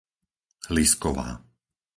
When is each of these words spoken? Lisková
Lisková 0.75 1.27